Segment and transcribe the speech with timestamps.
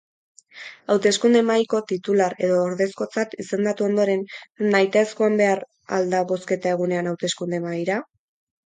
[0.93, 4.27] Hauteskunde-mahaiko titular edo ordezkotzat izendatu ondoren
[4.73, 5.63] nahitaez joan behar
[5.99, 8.03] al da bozketa-egunean hauteskunde-mahaira?